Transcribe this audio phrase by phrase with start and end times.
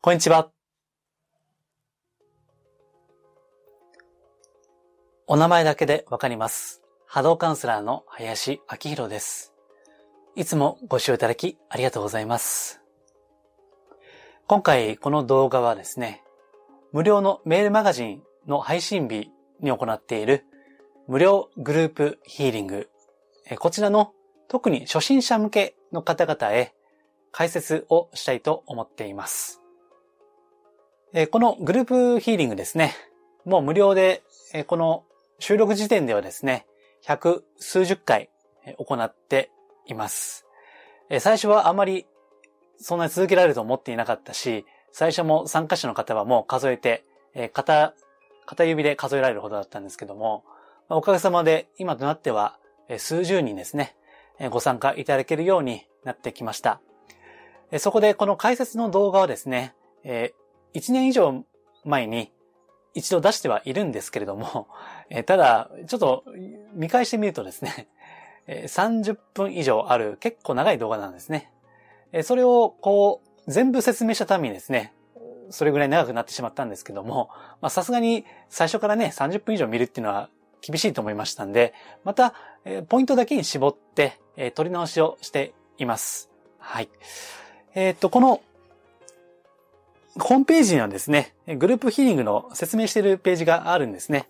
[0.00, 0.52] こんにちは。
[5.26, 6.82] お名前だけでわかります。
[7.04, 9.52] 波動カウンセラーの林明宏です。
[10.36, 12.80] いつもご視聴いただきありがとうございます。
[14.46, 16.22] 今回この動画はですね、
[16.92, 20.44] 無料のメールマガジンの配信日に行っている
[21.08, 22.88] 無料グループヒーリング、
[23.58, 24.12] こちらの
[24.46, 26.72] 特に初心者向けの方々へ
[27.32, 29.57] 解説をしたいと思っています。
[31.20, 32.94] えこのグループヒーリングですね、
[33.44, 34.22] もう無料で、
[34.54, 35.02] えこの
[35.40, 36.64] 収録時点ではですね、
[37.02, 38.30] 百数十回
[38.76, 39.50] 行って
[39.86, 40.46] います。
[41.10, 42.06] え最初はあまり
[42.76, 47.02] そんなに続けられると思っていなかったし、最初も参加者の方はもう数えて、
[47.34, 47.94] え片、
[48.46, 50.44] 片指で数えられるほどだったんですけども、
[50.88, 52.58] おかげさまで今となっては
[52.96, 53.96] 数十人ですね、
[54.52, 56.80] ご参加いただけるようになってきました。
[57.78, 59.74] そこでこの解説の動画はですね、
[60.74, 61.44] 1年以上
[61.84, 62.32] 前に
[62.94, 64.68] 一度出してはいるんですけれども、
[65.10, 66.24] えただ、ちょっと
[66.74, 67.88] 見返してみるとですね、
[68.46, 71.52] え30分以上ある結構長い動画なんですね。
[72.12, 74.94] えそれをこう全部説明したためにですね、
[75.50, 77.30] それぐらい長くなってしまったんですけども、
[77.60, 80.30] まさすがに最初からね、30分以上見るっていうのは
[80.60, 81.74] 厳しいと思いましたんで、
[82.04, 86.30] また、えポイントだけに絞って、え取り直しをしています。
[86.58, 86.88] はい。
[87.74, 88.40] えっと、この
[90.18, 94.28] ホームページにはですね、グループヒーリングの説明しているページがあるんですね。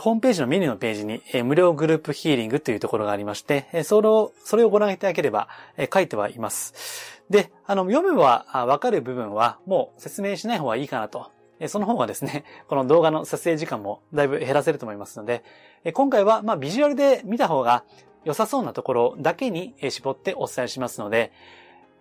[0.00, 5.48] ホームページのメニューのページに、無料グループヒーリングというところがありまして、それを、それをご覧いただければ、
[5.92, 7.22] 書いてはいます。
[7.30, 11.30] で、あの、読めばわかる部分はもう説明しない方がいいかなと。
[11.68, 15.44] その方がですね、 この動画の撮影時間もだいぶ減らせると思いますので、
[15.94, 17.84] 今回は、ま、ビジュアルで見た方が
[18.24, 21.32] 良さそうなところだけに絞ってお伝えしますので、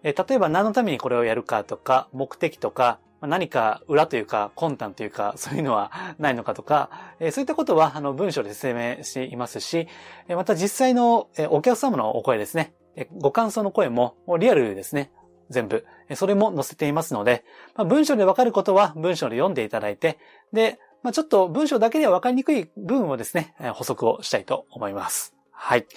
[0.06, 9.88] え例えば何のためにこれをやるかとか、目的とか、何か裏というか魂胆というか、 そういうのはないのかとか、えそういったことはあの文章で説明していますし、
[10.27, 15.11] えまた実際のえお客様のお声ですね、えご感想の声もリアルですね、
[15.49, 15.88] 全部。
[16.08, 17.43] えそれも載せていますので、
[17.73, 20.20] ま、文章でわかることは文章で読んでいただいて、
[20.54, 25.33] で、ま、ちょっと文章だけではわかりにくい部分をですね、補足をしたいと思います。
[25.49, 25.87] はい。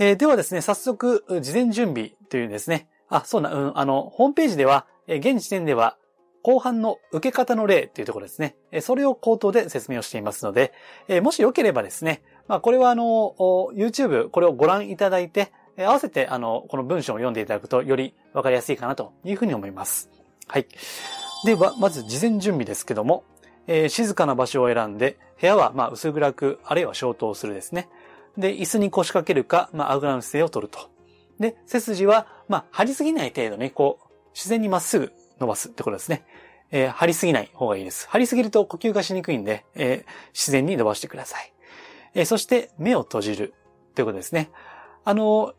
[0.00, 5.96] えーではですね、早速、事前準備というですね、あ、そうな、うん、あの、ホームページでは、現時点では、
[6.42, 8.56] 後半の受け方の例というところですね。
[8.80, 10.72] それを口頭で説明をしていますので、
[11.20, 13.34] もしよければですね、まあ、これはあの、
[13.74, 20.08] YouTube、これをご覧いただいて、合わせて、あの、この文章を読んでいただくと、よりわかりやすいかなというふうに思います。
[20.46, 20.66] はい。
[21.44, 23.24] では、まず事前準備ですけども、
[23.66, 27.88] えー静かな場所を選んで、部屋はまあ薄暗く、あるいは消灯するですね。
[28.38, 30.88] で、椅子に腰掛けるか、まあ、あぐらの姿勢を取ると。
[31.40, 36.24] で、背筋は、まあ、張りすぎない程度に、こう、自然にまっすぐ伸ばすってことですね。
[36.70, 38.08] えー張りすぎない方がいいです。
[38.08, 41.52] 張りすぎると呼吸がしにくいんで、えー自然に伸ばしてください。
[42.14, 43.54] えーそして、目を閉じる
[43.94, 44.50] ということですね。
[45.04, 45.54] あの、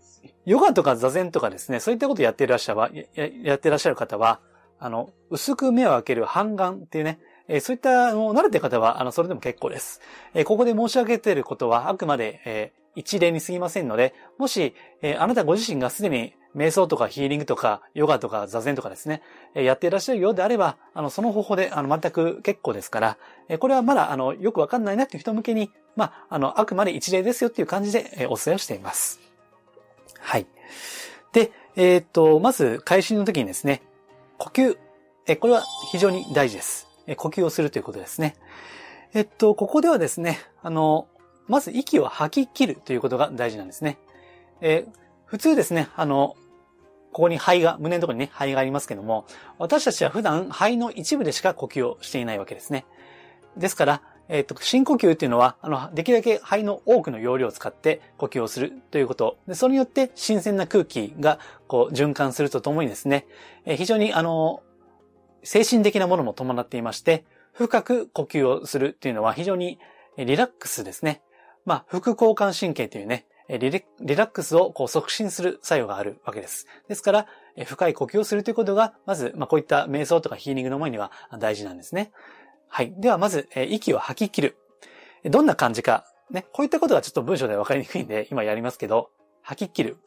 [0.46, 3.10] ヨガとか座禅とかですね、そういったことやってらっしゃる、
[3.44, 4.42] やっていらっしゃる方は、
[4.80, 10.02] あの、薄く目を開ける半眼っていうね、えーそういった、あの、慣れてる方は、あの、それでも結構です。
[10.34, 19.22] えーここで申し上げていることは、あくまで、えー一例に過ぎませんので、もし、えーあなたご自身がすでに瞑想とかヒーリングとか、ヨガとか座禅とかですね、
[19.54, 23.18] えーやっていらっしゃるようであれば、あの、その方法で、あの、全く結構ですから、
[23.50, 29.20] えーこれはまだ、あの、よくわかんないなっていう人向けに、まあ、あの、あくまで一例ですよっていう感じで、えお伝えをしています。
[30.20, 30.48] はい。
[31.34, 33.84] で、えっと、まず、開始の時にですね、
[34.38, 34.78] 呼吸、
[35.28, 36.88] えこれは非常に大事です。
[37.06, 38.36] え呼吸をするということですね。
[39.14, 41.08] えっと、ここではですね、あの、
[41.48, 43.98] まず息を吐き切るということが大事なんですね。
[44.62, 46.38] えー普通ですね、あの、
[47.12, 49.26] ここに肺が、胸のところにね、肺がありますけども、
[49.60, 52.86] 私たちは普段肺の一部でしか呼吸をしていないわけですね。
[53.58, 59.38] ですから、えっ、と、深呼吸っていうのは、あの、できるだけ肺の多くの容量を使って呼吸をするということ。
[59.48, 63.26] で、それによって新鮮な空気が、こう、循環するとともにですね、
[63.66, 64.64] えー非常に、あの、
[65.44, 69.80] 精神的なものも伴っていまして、深く呼吸をするっていうのは非常に
[70.18, 71.22] リラックスですね。
[71.68, 76.66] まあ、副交感神経というね、リリラックスをこう促進する作用があるわけです。
[76.88, 77.28] ですから、
[77.66, 82.14] 深い呼吸をするということが、まず、まあ、こういった瞑想とかヒーリングの前には大事なんですね。
[82.70, 82.94] はい。
[82.98, 84.58] では、まず、息を吐き切る。
[85.26, 86.06] どんな感じか。
[86.32, 86.46] ね。
[86.54, 89.10] こういったことはちょっと文章では分かりにくいんで、今やりますけど、
[89.42, 89.98] 吐き切る。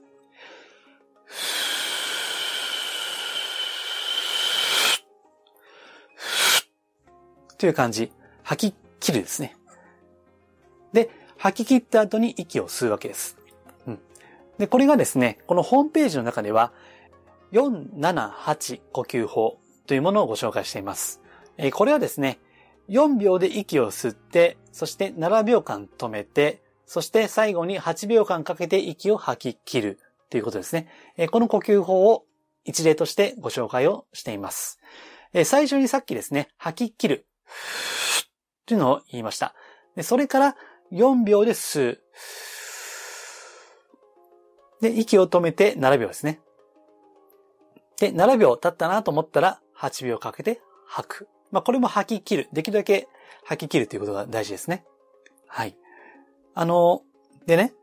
[7.59, 8.11] という感じ。
[8.45, 9.57] 吐き切るですね。
[10.95, 11.11] で、
[11.41, 13.39] 吐き切った後に息を吸うわけです。
[13.87, 13.99] うん。
[14.59, 16.71] で、これがですね、このホームページの中では、
[17.53, 21.23] 478呼吸法というものをご紹介しています。
[21.57, 22.39] えこれはですね、
[22.91, 29.99] 4秒で息を吸って、そして7秒間止めて、そして最後に8秒間かけて息を吐き切る
[30.29, 30.89] ということですね。
[31.17, 32.27] えこの呼吸法を
[32.67, 34.79] 一例としてご紹介をしています。
[35.33, 37.27] え最初にさっきですね、吐き切る
[38.67, 39.55] というのを言いました。
[39.97, 40.57] でそれから
[40.93, 42.01] 4秒で吸う。
[44.81, 46.41] で、息を止めて7秒ですね。
[47.99, 51.29] で、7秒経ったなと思ったら8秒かけて吐く。
[51.51, 52.49] まあ、これも吐き切る。
[52.53, 53.09] できるだけ
[53.45, 54.85] 吐き切るということが大事ですね。
[55.47, 55.77] はい。
[56.55, 57.03] あの、
[57.47, 57.75] でね、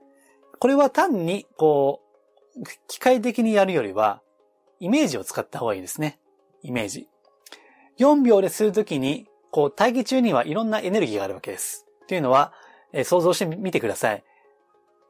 [0.59, 2.01] これは単に、こ
[2.55, 4.21] う、機械的にやるよりは、
[4.79, 6.19] イメージを使った方がいいですね。
[6.63, 7.07] イメージ。
[7.99, 11.85] 4秒でするときに、こう、待機中にはいろんなエネルギーがあるわけです。
[12.07, 12.53] というのは、
[12.93, 14.23] えー、想像してみてください。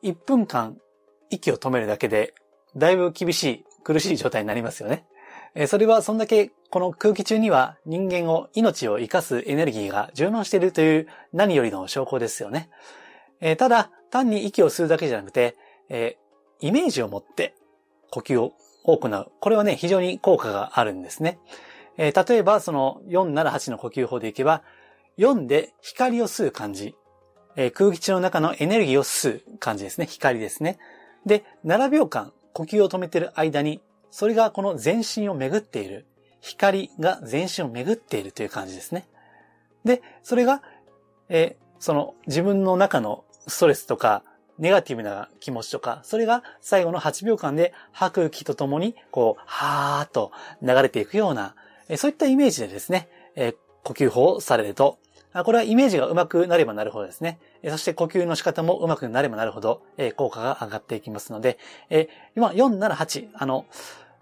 [0.03, 0.77] 1分間
[1.29, 2.33] 息を止めるだけで、
[2.75, 5.05] だいぶ厳しい、苦しい状態になりますよね。
[5.55, 12.69] えー、それはそんだけこの空気中には人間を、命を生かすエネルギーが充満しているという何よりの証拠ですよね。
[13.39, 15.55] えー、ただ、単に息を吸うだけじゃなくて、
[15.89, 17.55] えー、イメージを持って
[18.11, 18.53] 呼吸を
[18.83, 19.31] 行う。
[19.39, 21.39] これはね、非常に効果があるんですね。
[21.97, 24.63] えー、例えば、その478の呼吸法でいけば、
[25.17, 26.95] 4で光を吸う感じ。
[27.57, 30.05] えー、空気中の中のエネルギーを吸う感じですね。
[30.05, 30.77] 光ですね。
[31.25, 33.81] で、7秒間呼吸を止めている間に、
[34.11, 36.05] それがこの全身を巡っている。
[36.39, 39.07] 光が全身を巡っているという感じですね。
[39.83, 40.61] で、それが、
[41.29, 44.23] えー、その自分の中のストレスとか、
[44.59, 50.31] ネガティブな気持ちとか、それが最後の8秒間で吐く気とともに、こう、はーっと
[50.61, 51.55] 流れていくような、
[51.95, 53.09] そういったイメージでですね、
[53.83, 54.99] 呼吸法をされると、
[55.33, 57.39] これはイメージが上手くなればなるほどですね。
[57.69, 59.83] そして呼吸の仕方も上手くなればなるほど、
[60.15, 61.59] 効果が上がっていきますので、
[62.35, 63.65] 今、4、7、8、あの、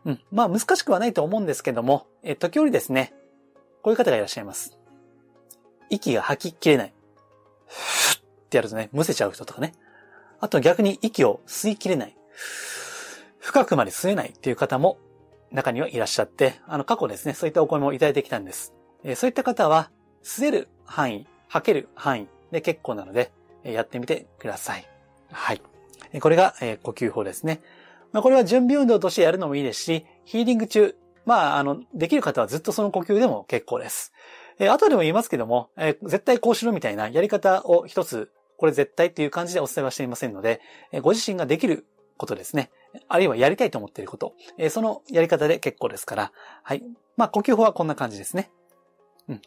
[0.06, 2.08] うん、まあ難しくはないと思うんですけども、
[2.40, 3.14] 時折ですね、
[3.82, 4.78] こういう方がいらっしゃいます。
[5.90, 6.94] 息が吐ききれない。
[7.68, 8.20] ふっ
[8.50, 9.74] てやるとね、むせちゃう人とかね。
[10.40, 12.18] あと逆に息を吸いきれない。
[13.40, 14.98] 深くまで吸えないっていう方も
[15.52, 18.74] 中にはいらっしゃって、あの過去ですね、そういったお声もいただいてきたんです。
[19.04, 19.92] え、そういった方は、
[20.26, 23.32] 吸える範囲、吐ける範囲で結構なので、
[23.64, 24.88] やってみてください。
[25.32, 25.62] はい。
[26.20, 27.62] これが、呼吸法ですね。
[28.12, 30.96] まあ、これは準備運動としてやるのもいいですし、ヒーリング中、
[31.26, 34.14] まあ、あの、できる方はずっとその呼吸でも結構です。
[34.58, 40.62] えー、後でも言いますけども、え、絶対こうしろみたいなやり方を一つ、これ絶対っていう感じでお伝えはしていませんので、
[40.92, 41.86] え、ご自身ができる
[42.18, 42.72] ことですね。
[43.10, 44.34] あるいはやりたいと思っていること。
[44.58, 46.32] え、そのやり方で結構ですから。
[46.64, 46.84] はい。
[47.18, 48.50] まあ、呼吸法はこんな感じですね。
[49.28, 49.42] うん。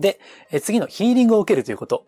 [0.00, 0.20] で、
[0.62, 2.06] 次のヒーリングを受けるということ。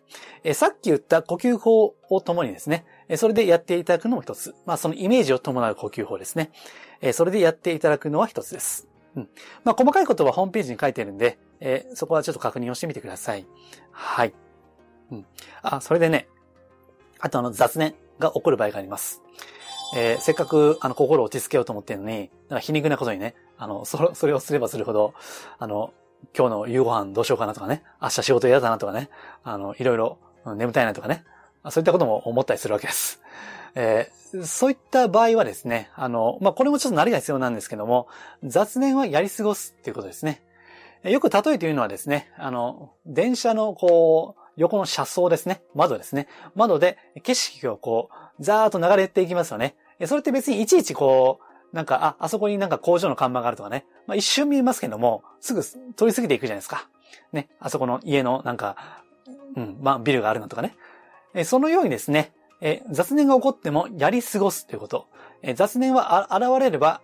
[0.53, 2.85] さっき言った呼吸法をともにですね、
[3.15, 4.53] それでやっていただくのも一つ。
[4.65, 6.51] まあそのイメージを伴う呼吸法ですね。
[7.13, 8.87] それでやっていただくのは一つです。
[9.15, 9.29] うん。
[9.63, 13.45] まあ細かいことはホームページに書いてるんで、えそこはちょっと確認をしてみてください。
[13.91, 14.33] はい。
[15.11, 15.25] うん。
[15.61, 16.27] あ、それでね、
[17.19, 19.21] あとあの雑念が起こる場合があります。
[19.95, 25.13] えー、せっかく、あの、心を落ち着けようと思ってるのに、なんか皮肉なことにね、あの、そ、それをすればするほど、
[25.59, 25.93] あの、
[26.37, 29.09] 今日の夕ご飯どうしようかなとかね、明日仕事嫌だなとかね、
[29.43, 30.17] あの、いろいろ、
[30.55, 31.23] 眠たいなとかね、
[31.69, 33.21] そういったことも思ったりするわけです。
[33.75, 38.07] えー、そういった場合はですね、あの、まあ、これもちょっと慣れが必要なんですけども、
[38.43, 40.41] 雑念はやり過ごすっていうことですね。
[41.03, 45.61] よく例えて言うのはですね、あの、電車のこう、横の車窓ですね。
[45.75, 46.27] 窓ですね。
[46.55, 49.75] 窓で景色をこう、ザーッと流れていきますよね。
[50.05, 53.85] それって別にいちいちこう、なんか、あ、あそこになんか工場の看板があるとかね。
[54.05, 56.87] まあ一瞬見えますけども、すぐ通り過ぎていくじゃないですか。
[57.33, 57.49] ね。
[57.59, 59.03] あそこの家のなんか、
[59.55, 60.75] うん、まあビルがあるのとかね。
[61.33, 62.31] えそのようにですね、
[62.61, 65.07] え雑念が起こってもやり過ごすということ。
[65.41, 67.01] え雑念は現れれば、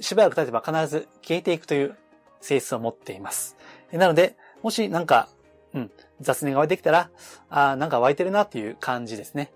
[0.00, 1.96] しばらく経てば必ず消えていくという
[2.40, 3.56] 性質を持っています。
[3.92, 5.28] えなので、もしなんか、
[5.74, 5.90] うん、
[6.20, 7.10] 雑念が湧いてきたら、
[7.50, 9.52] あなんか湧いてるなっていう感じですね。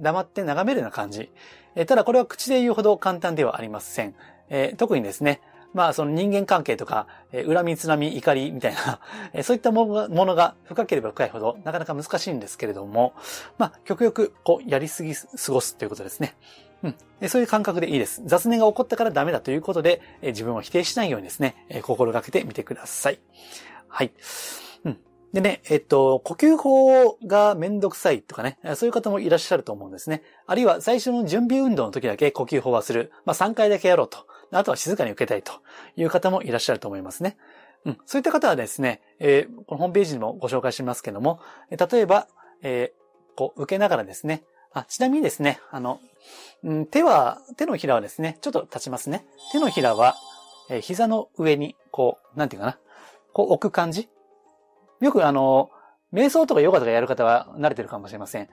[0.00, 1.30] 黙って眺めるような感じ。
[1.74, 4.14] えただこれは口で言うほど簡単ではありません。
[4.48, 5.40] えー、特にですね、
[5.72, 9.00] まあその人間関係とか、えー、恨み、つらみ、怒りみたいな、
[9.32, 13.14] えー、そういったものが深ければ深いほどなかなか難しいんですけれども、
[13.58, 16.36] まあ極力こうやりすぎ過ごすということですね。
[16.82, 17.28] うん。
[17.28, 18.22] そういう感覚でいいです。
[18.26, 23.18] 雑念が起こったからダメだということで、自分を否定しないようにですね、心がけてみてください。
[23.88, 24.12] はい。
[25.34, 30.22] でね、えっと、呼吸法がめんどくさいとかね、そういう方もいらっしゃると思うんですね。
[30.46, 33.10] あるいは最初の準備運動の時だけ呼吸法はする。
[33.24, 34.28] まあ3回だけやろうと。
[34.52, 35.54] あとは静かに受けたいと
[35.96, 37.36] いう方もいらっしゃると思いますね。
[37.84, 37.98] うん。
[38.06, 42.28] そういった方はですね、えー、このホームページにもご紹介しますけども、例えば、
[42.62, 45.98] えー、こう、受けながらですね、あ、ちなみにですね、あの、
[46.62, 49.26] うん、手は、手のひらはですね、ちょっと立ちますね。
[49.50, 50.14] 手のひらは、
[50.70, 52.78] えー、膝の上にこう、なんていうかな。
[53.34, 54.08] こう置く感じ
[55.04, 55.70] よくあの、
[56.14, 58.48] 瞑想とかヨガとかやる方は慣れてるかもしれません。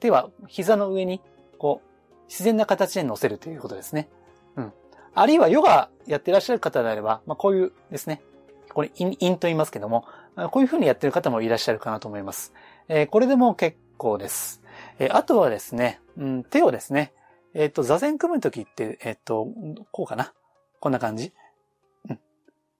[0.00, 1.20] 手は膝の上に、
[1.58, 4.08] こう、自然な形で乗せるということですね。
[4.56, 4.72] うん。
[5.14, 8.22] あるいはヨガやってらっしゃる方であれば、まあこういうですね、
[8.72, 10.06] これ、陰と言いますけども、
[10.50, 12.54] こういう風にやってる方もいらっしゃるかなと思います。
[12.88, 14.62] えー、これでも結構です。
[14.98, 17.12] えー、あとはですね、うん、手をですね、
[17.52, 19.48] えっ、ー、と、座禅組むときって、えっ、と、
[19.90, 20.32] こうかな。
[20.78, 21.34] こんな感じ。
[22.08, 22.20] うん。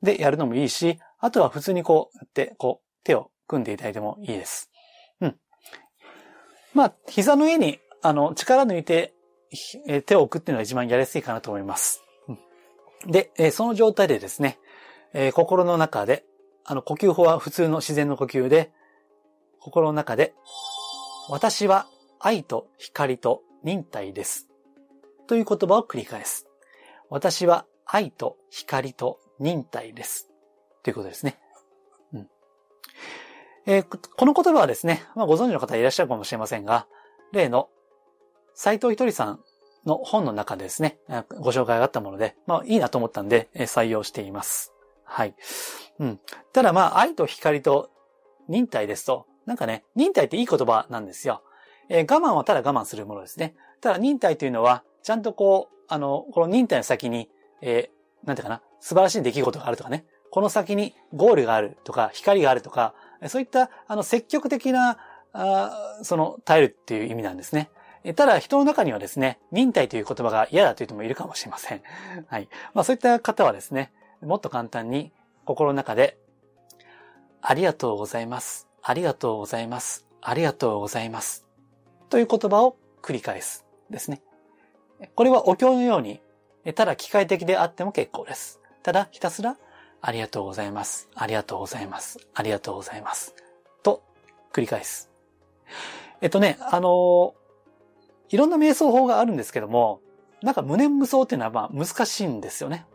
[0.00, 4.70] で、やるのもいいし、あとは普通にこうやって、こう、手を組んでいただいてもいいです。
[5.20, 5.36] うん。
[6.74, 9.14] まあ、膝の上に、あの、力抜いて、
[9.88, 12.04] え手を置くっていうのが一番やりやすいかなと思います。
[12.28, 12.32] う
[13.08, 14.58] ん、で、えその状態でですね、
[15.12, 16.24] え心の中で、
[16.64, 18.70] あの、呼吸法は普通の自然の呼吸で、
[19.58, 20.34] 心の中で、
[21.28, 21.86] 私は
[22.20, 24.48] 愛と光と忍耐です。
[25.26, 26.46] という言葉を繰り返す。
[27.08, 30.28] 私は愛と光と忍耐です。
[30.82, 31.38] ということですね。
[33.66, 33.82] えー、
[34.16, 36.86] この言葉はですね、まあ、ご存知の方いらっしゃるかもしれませんが、
[37.32, 37.68] 例の
[38.54, 39.40] 斎藤ひとりさん
[39.86, 40.98] の本の中でですね、
[41.40, 44.72] ご紹介があったもので、まあいいなと思ったんで、採用しています。
[45.04, 45.34] はい。
[45.98, 46.20] うん。
[46.52, 47.90] ただまあ、愛と光と
[48.48, 51.42] 忍耐ですと、なんかね、忍耐っていい言葉なんですよ。
[51.88, 53.54] えー、我慢はただ我慢するものですね。
[53.80, 57.28] ただ忍耐というのは、ちゃんとこう、あの、この忍耐の先に、
[57.62, 62.94] えー、なんていうかな、素晴らしい出来事があるとかね、この先にゴールがあるとか、光があるとか、
[63.28, 64.98] そういった、あの、積極的な、
[65.32, 67.70] あその、耐えるっていう意味なんですね。
[68.16, 71.82] ただ、人の中にはですね、忍耐という言葉が嫌だという人もいるかもしれません。
[72.28, 72.48] はい。
[72.72, 75.12] まあ、そういった方はですね、もっと簡単に
[75.44, 76.16] 心の中で、
[77.42, 78.68] ありがとうございます。
[78.82, 80.06] ありがとうございます。
[80.22, 81.46] ありがとうございます。
[82.08, 84.22] という言葉を繰り返すですね。
[85.14, 86.20] これはお経のように、
[86.74, 88.60] ただ機械的であっても結構です。
[88.82, 89.56] ただひたすら、
[90.02, 91.08] ありがとうございます。
[91.14, 92.18] ありがとうございます。
[92.34, 93.34] ありがとうございます。
[93.82, 94.02] と、
[94.52, 95.10] 繰り返す。
[96.20, 97.34] えっとね、あの
[98.28, 100.00] いろんな瞑想法があるんですけども、
[100.42, 102.86] なんか無念無想っていうのはまあ難しいんですよね。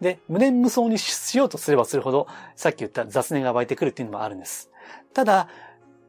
[0.00, 4.70] で、無念無想にしようとすればするほど、さっき言った雑念が湧いてくるっていうのもあるんです。
[5.12, 5.48] ただ、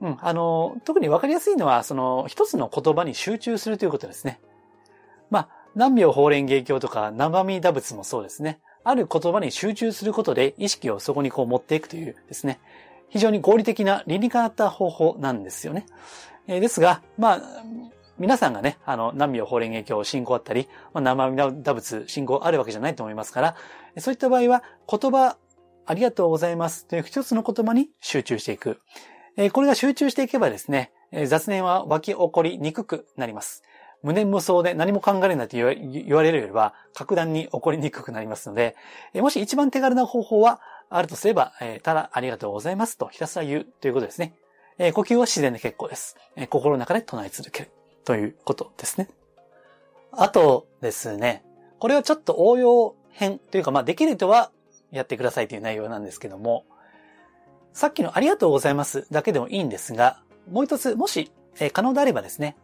[0.01, 4.39] うん、あの、特にわかりやすいのは、その、一つの言葉に集中するということですね。
[5.29, 8.61] まあ、南明法蓮華経とか、生身打仏もそうですね。
[8.83, 12.59] ある言葉に集中することで意識をそこにこう持っていくというですね。
[13.09, 15.85] 非常に合理的な理にかなった方法なんですよね。
[16.47, 17.41] えー、ですが、まあ、
[18.17, 23.55] 皆さんがね、あの、南明法蓮華経信仰あったり、まあ、生身打仏信仰あるわけじゃないと思いますから、
[23.97, 25.37] そういった場合は言葉、
[25.85, 28.79] ありがとうございますという一つの言葉に集中していく。
[29.53, 30.91] これが集中していけばですね、
[31.25, 33.63] 雑念は湧き起こりにくくなります。
[34.01, 35.65] 無念無想で何も考えなって言
[36.15, 38.75] われるよりは、格段に起こりにくくなりますので、
[39.15, 41.53] もし一番手軽な方法はあるとすれば、
[41.83, 44.33] ただありがとうございますとひたすら言うということですね。
[44.93, 46.15] 呼吸は自然で結構です。
[46.49, 47.71] 心の中で唱え続ける
[48.05, 49.09] ということですね。
[50.11, 51.43] あとですね、
[51.79, 54.51] これはちょっと応用編というか、まあできる人は
[54.91, 56.65] やってくださいという内容なんですけども、
[57.73, 61.31] さっきのありがとうございますだけでもいいんですが、もう一つ、もし、
[61.73, 62.55] 可能であればですね、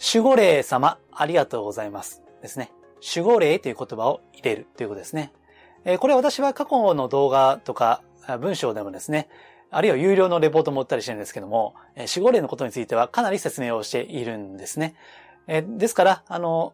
[0.00, 2.22] 守護霊様、ありがとうございます。
[2.40, 2.72] ですね。
[3.14, 5.30] 守護霊という言葉を入れるということですね。
[5.84, 8.02] えー、これ私は過去の動画とか
[8.40, 9.28] 文章でもですね、
[9.70, 14.94] あるいは有料のレポートも売ったりしてるんですけども、えー、守護霊のことについてはかなり説明をしているんですね。
[15.46, 16.72] えー、ですから、あの、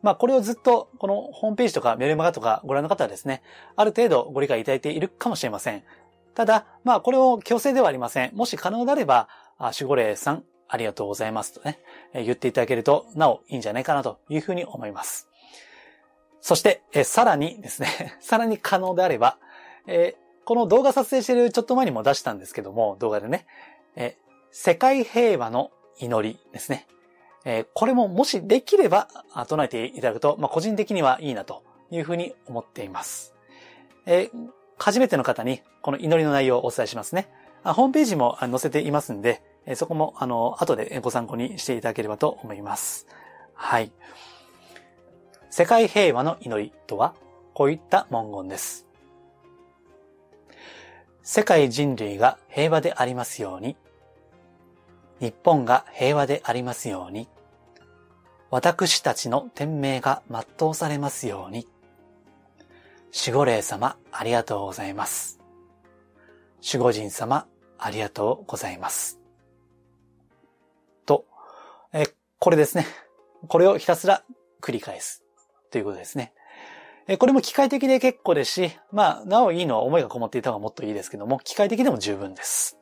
[0.00, 3.42] まあ、これをずっと、このホームページとかメルマガとかご覧の方はですね、
[3.76, 5.84] ある程度ご理解いただいているかもしれません。
[6.34, 8.34] ただ、まあ、これを強制ではありません。
[8.34, 11.78] もし可能であれば、守護霊さん、ありがとうございますとね、
[12.14, 15.28] 言っていただけると、なおいいんじゃないかなというふうに思います。
[16.40, 19.36] そして、えさらにですね、 さらに可能であれば、
[19.86, 23.46] えこの動画撮影してるちょっと前にも出したんですけども、動画でね、
[23.96, 24.16] え
[24.50, 26.86] 世界平和の祈りですね。
[27.44, 29.08] えこれももしできれば
[29.48, 33.34] 唱えていただくと、まあ、個人的にはいいなというふうに思っています。
[34.06, 34.30] え
[34.78, 37.28] 初めての方にこの祈りの内容をお伝えしますね。
[37.62, 39.42] ホームページも載せていますんで、
[39.76, 43.06] そこもあの後でご参考にしていただければと思います。
[43.54, 43.92] はい。
[45.50, 47.14] 世界平和の祈りとは、
[47.54, 48.86] こういった文言です。
[51.22, 53.76] 世界人類が平和でありますように、
[55.20, 57.28] 日本が平和でありますように、
[58.50, 61.68] 私たちの天命が全うされますように、
[63.14, 65.38] 守護霊様、ありがとうございます。
[66.60, 67.46] 守護神様、
[67.78, 69.21] ありがとうございます。
[72.42, 72.88] これですね。
[73.46, 74.24] これをひたすら
[74.60, 75.22] 繰り返す。
[75.70, 76.32] ということですね。
[77.20, 82.78] これも機械的で結構ですし、まあ、なおいいのは思いがこもっていた方がもっといいですけども、機械的でも十分です。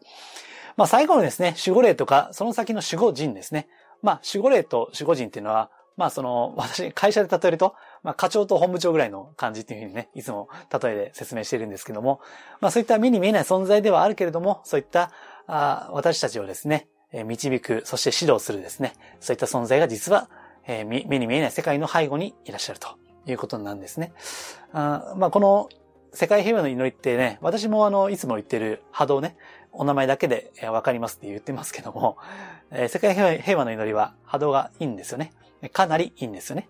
[0.79, 3.69] まあ、最後のですね、守護霊とか、その先の守護人ですね。
[4.01, 12.23] まあ、守護霊と守護人っていうのは、まあ、その、私、会社で例えると、まあ、課長と本部長ぐらいの感じっていうふうにね、いつも例えで説明しているんですけども、
[12.63, 15.13] まあ、そういった目に見えない存在ではあるけれども、そういった、
[15.47, 20.29] あ私たちをですね、導く、そして指導するですね、そういった存在が実は、
[20.67, 22.89] えー、目に見えない世界の背後にいらっしゃると
[23.27, 24.13] いうことなんですね。
[24.73, 25.69] あまあ、この
[26.13, 29.37] 世界平和の祈りってね、私もあの、いつも言ってる波動ね、
[29.73, 32.17] お名前だけでわかりますって言ってますけども、
[32.71, 35.33] え、世界平和の祈りは波動がいいんですよね。
[35.73, 36.69] かなりいいんですよね。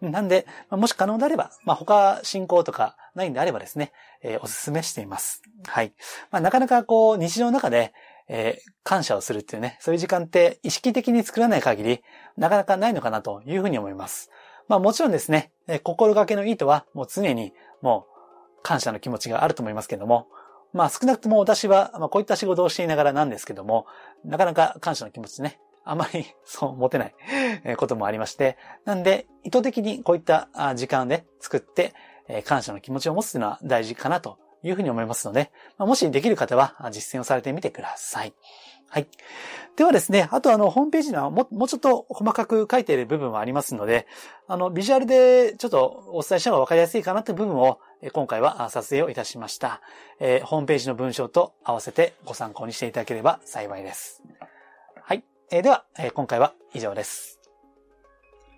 [0.00, 5.42] なんで、もし可能であれば、まあ、他進行とかないんであればですね、えー、お勧めしています。
[5.66, 5.94] はい。
[6.32, 7.94] まあ、なかなかこう、日常の中で、
[8.28, 12.02] えー、感謝をするっていうね、そういう時間って意識的に作らない限り、
[12.36, 14.30] なかなかないのかなというふうに思います。
[14.68, 20.28] まあもちろんですね、えー、心がけのいいとは、もう常にもう感謝の気持ちがあると思いますけども、
[20.72, 23.86] まあ少なくとも私は、まあこういった仕事をしていながらなんですけども、
[24.24, 27.14] なかなか感謝の気持ちね、あまり そう持てない
[27.76, 31.94] こともありまして、なんで意図的にこういった時間で作って、
[32.44, 38.32] 感謝の気持ちを持つというのは大事かなというふうに思いますので、もしできる方は実践をされてみてください。
[38.88, 39.06] はい。
[39.76, 44.06] ではですね、あとあの、ホームページにはももうちょっと細かく書いている部分はありますので、
[44.46, 47.78] あの、ビジュアルでちょっとお伝えした方がわかりやすいかなという部分を、
[48.12, 49.80] 今回は撮影をいたしました。
[50.20, 54.22] えー、ホームページの文章と合わせてご参考にしていただければ幸いです。
[55.00, 55.24] はい。
[55.50, 57.40] えー、では、えー、今回は以上です。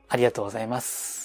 [0.09, 1.24] ありがとうございます。